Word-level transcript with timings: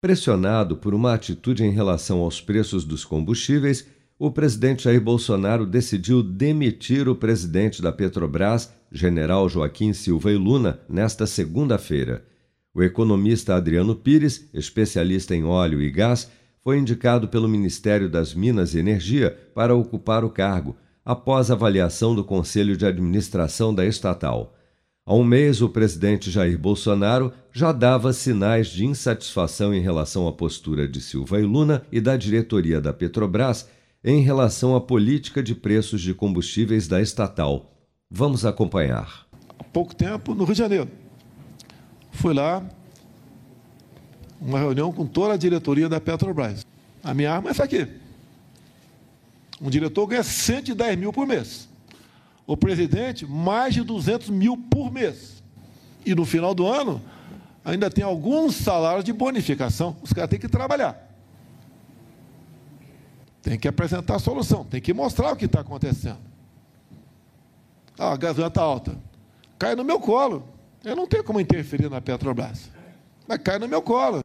Pressionado 0.00 0.76
por 0.76 0.94
uma 0.94 1.12
atitude 1.12 1.64
em 1.64 1.72
relação 1.72 2.20
aos 2.20 2.40
preços 2.40 2.84
dos 2.84 3.04
combustíveis, 3.04 3.84
o 4.16 4.30
presidente 4.30 4.84
Jair 4.84 5.00
Bolsonaro 5.00 5.66
decidiu 5.66 6.22
demitir 6.22 7.08
o 7.08 7.16
presidente 7.16 7.82
da 7.82 7.90
Petrobras, 7.90 8.72
general 8.92 9.48
Joaquim 9.48 9.92
Silva 9.92 10.30
e 10.30 10.36
Luna, 10.36 10.78
nesta 10.88 11.26
segunda-feira. 11.26 12.24
O 12.72 12.80
economista 12.80 13.56
Adriano 13.56 13.96
Pires, 13.96 14.48
especialista 14.54 15.34
em 15.34 15.42
óleo 15.44 15.82
e 15.82 15.90
gás, 15.90 16.30
foi 16.62 16.78
indicado 16.78 17.26
pelo 17.26 17.48
Ministério 17.48 18.08
das 18.08 18.32
Minas 18.32 18.74
e 18.74 18.78
Energia 18.78 19.36
para 19.52 19.74
ocupar 19.74 20.24
o 20.24 20.30
cargo, 20.30 20.76
após 21.04 21.50
avaliação 21.50 22.14
do 22.14 22.22
Conselho 22.22 22.76
de 22.76 22.86
Administração 22.86 23.74
da 23.74 23.84
estatal. 23.84 24.54
Há 25.08 25.14
um 25.14 25.24
mês, 25.24 25.62
o 25.62 25.70
presidente 25.70 26.30
Jair 26.30 26.58
Bolsonaro 26.58 27.32
já 27.50 27.72
dava 27.72 28.12
sinais 28.12 28.66
de 28.66 28.84
insatisfação 28.84 29.72
em 29.72 29.80
relação 29.80 30.28
à 30.28 30.32
postura 30.34 30.86
de 30.86 31.00
Silva 31.00 31.40
e 31.40 31.44
Luna 31.44 31.82
e 31.90 31.98
da 31.98 32.14
diretoria 32.14 32.78
da 32.78 32.92
Petrobras 32.92 33.66
em 34.04 34.20
relação 34.20 34.76
à 34.76 34.82
política 34.82 35.42
de 35.42 35.54
preços 35.54 36.02
de 36.02 36.12
combustíveis 36.12 36.86
da 36.86 37.00
estatal. 37.00 37.72
Vamos 38.10 38.44
acompanhar. 38.44 39.26
Há 39.58 39.64
pouco 39.64 39.94
tempo, 39.94 40.34
no 40.34 40.44
Rio 40.44 40.52
de 40.52 40.58
Janeiro, 40.58 40.90
fui 42.12 42.34
lá, 42.34 42.62
uma 44.38 44.58
reunião 44.58 44.92
com 44.92 45.06
toda 45.06 45.32
a 45.32 45.38
diretoria 45.38 45.88
da 45.88 45.98
Petrobras. 45.98 46.66
A 47.02 47.14
minha 47.14 47.32
arma 47.32 47.48
é 47.48 47.52
essa 47.52 47.64
aqui. 47.64 47.88
Um 49.58 49.70
diretor 49.70 50.06
ganha 50.06 50.22
110 50.22 50.98
mil 50.98 51.14
por 51.14 51.26
mês 51.26 51.66
o 52.48 52.56
presidente 52.56 53.26
mais 53.26 53.74
de 53.74 53.82
200 53.82 54.30
mil 54.30 54.56
por 54.56 54.90
mês. 54.90 55.42
E 56.04 56.14
no 56.14 56.24
final 56.24 56.54
do 56.54 56.66
ano, 56.66 56.98
ainda 57.62 57.90
tem 57.90 58.02
alguns 58.02 58.56
salários 58.56 59.04
de 59.04 59.12
bonificação. 59.12 59.94
Os 60.02 60.14
caras 60.14 60.30
têm 60.30 60.40
que 60.40 60.48
trabalhar. 60.48 61.06
Tem 63.42 63.58
que 63.58 63.68
apresentar 63.68 64.16
a 64.16 64.18
solução, 64.18 64.64
tem 64.64 64.80
que 64.80 64.94
mostrar 64.94 65.32
o 65.32 65.36
que 65.36 65.44
está 65.44 65.60
acontecendo. 65.60 66.20
Ah, 67.98 68.12
a 68.12 68.16
gasolina 68.16 68.48
está 68.48 68.62
alta. 68.62 68.98
Cai 69.58 69.74
no 69.74 69.84
meu 69.84 70.00
colo. 70.00 70.48
Eu 70.82 70.96
não 70.96 71.06
tenho 71.06 71.24
como 71.24 71.40
interferir 71.40 71.90
na 71.90 72.00
Petrobras. 72.00 72.70
Mas 73.26 73.38
cai 73.42 73.58
no 73.58 73.68
meu 73.68 73.82
colo. 73.82 74.20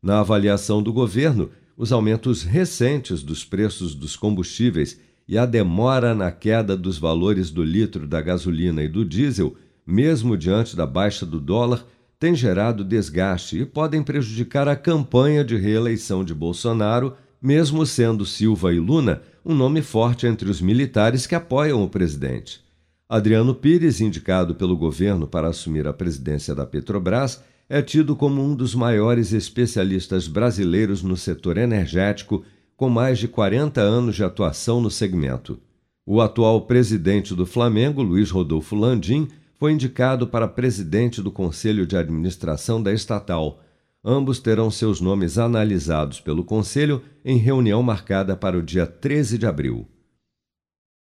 Na 0.00 0.20
avaliação 0.20 0.80
do 0.80 0.92
governo, 0.92 1.50
os 1.76 1.90
aumentos 1.90 2.44
recentes 2.44 3.24
dos 3.24 3.44
preços 3.44 3.92
dos 3.92 4.14
combustíveis 4.14 5.00
e 5.30 5.38
a 5.38 5.46
demora 5.46 6.12
na 6.12 6.32
queda 6.32 6.76
dos 6.76 6.98
valores 6.98 7.52
do 7.52 7.62
litro 7.62 8.04
da 8.04 8.20
gasolina 8.20 8.82
e 8.82 8.88
do 8.88 9.04
diesel, 9.04 9.54
mesmo 9.86 10.36
diante 10.36 10.74
da 10.74 10.84
baixa 10.84 11.24
do 11.24 11.38
dólar, 11.38 11.86
tem 12.18 12.34
gerado 12.34 12.82
desgaste 12.82 13.60
e 13.60 13.64
podem 13.64 14.02
prejudicar 14.02 14.66
a 14.66 14.74
campanha 14.74 15.44
de 15.44 15.56
reeleição 15.56 16.24
de 16.24 16.34
Bolsonaro, 16.34 17.14
mesmo 17.40 17.86
sendo 17.86 18.26
Silva 18.26 18.74
e 18.74 18.80
Luna 18.80 19.22
um 19.46 19.54
nome 19.54 19.82
forte 19.82 20.26
entre 20.26 20.50
os 20.50 20.60
militares 20.60 21.28
que 21.28 21.36
apoiam 21.36 21.80
o 21.84 21.88
presidente. 21.88 22.60
Adriano 23.08 23.54
Pires, 23.54 24.00
indicado 24.00 24.56
pelo 24.56 24.76
governo 24.76 25.28
para 25.28 25.46
assumir 25.46 25.86
a 25.86 25.92
presidência 25.92 26.56
da 26.56 26.66
Petrobras, 26.66 27.40
é 27.68 27.80
tido 27.80 28.16
como 28.16 28.42
um 28.42 28.52
dos 28.52 28.74
maiores 28.74 29.32
especialistas 29.32 30.26
brasileiros 30.26 31.04
no 31.04 31.16
setor 31.16 31.56
energético 31.56 32.44
com 32.80 32.88
mais 32.88 33.18
de 33.18 33.28
40 33.28 33.78
anos 33.78 34.16
de 34.16 34.24
atuação 34.24 34.80
no 34.80 34.90
segmento. 34.90 35.60
O 36.06 36.18
atual 36.18 36.62
presidente 36.62 37.34
do 37.34 37.44
Flamengo, 37.44 38.00
Luiz 38.00 38.30
Rodolfo 38.30 38.74
Landim, 38.74 39.28
foi 39.58 39.72
indicado 39.72 40.26
para 40.26 40.48
presidente 40.48 41.20
do 41.20 41.30
Conselho 41.30 41.86
de 41.86 41.94
Administração 41.94 42.82
da 42.82 42.90
estatal. 42.90 43.60
Ambos 44.02 44.40
terão 44.40 44.70
seus 44.70 44.98
nomes 44.98 45.36
analisados 45.36 46.22
pelo 46.22 46.42
Conselho 46.42 47.02
em 47.22 47.36
reunião 47.36 47.82
marcada 47.82 48.34
para 48.34 48.56
o 48.56 48.62
dia 48.62 48.86
13 48.86 49.36
de 49.36 49.44
abril. 49.44 49.86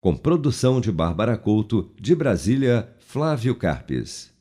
Com 0.01 0.17
produção 0.17 0.81
de 0.81 0.91
Bárbara 0.91 1.37
Couto, 1.37 1.93
de 1.94 2.12
Brasília, 2.12 2.88
Flávio 2.99 3.55
Carpes. 3.55 4.37